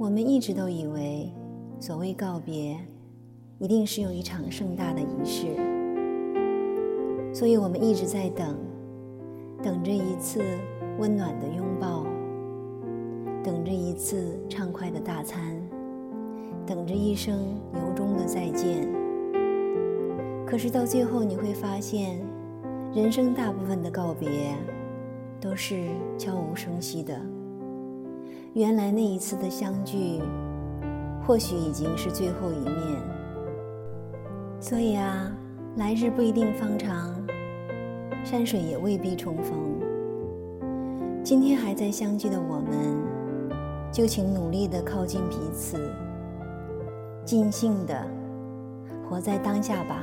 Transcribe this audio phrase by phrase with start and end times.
[0.00, 1.28] 我们一直都以为，
[1.80, 2.78] 所谓告别，
[3.58, 5.48] 一定是有一场盛大的仪式，
[7.34, 8.56] 所以我们一直在等，
[9.60, 10.40] 等着一次
[11.00, 12.06] 温暖的拥抱，
[13.42, 15.60] 等着一次畅快的大餐，
[16.64, 18.88] 等着一声由衷的再见。
[20.46, 22.20] 可是到最后，你会发现，
[22.94, 24.54] 人生大部分的告别，
[25.40, 27.20] 都是悄无声息的。
[28.58, 30.20] 原来那一次的相聚，
[31.24, 33.00] 或许已经是最后一面。
[34.58, 35.30] 所以啊，
[35.76, 37.14] 来日不一定方长，
[38.24, 39.56] 山水也未必重逢。
[41.22, 43.00] 今天还在相聚的我们，
[43.92, 45.78] 就请努力的靠近彼此，
[47.24, 48.04] 尽兴的
[49.08, 50.02] 活在当下吧。